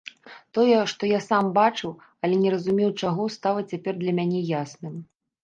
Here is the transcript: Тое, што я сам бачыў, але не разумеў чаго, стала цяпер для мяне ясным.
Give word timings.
Тое, 0.57 0.77
што 0.93 1.09
я 1.11 1.19
сам 1.25 1.51
бачыў, 1.57 1.91
але 2.25 2.39
не 2.43 2.55
разумеў 2.55 2.89
чаго, 3.05 3.29
стала 3.37 3.67
цяпер 3.71 3.93
для 4.03 4.17
мяне 4.23 4.39
ясным. 4.59 4.99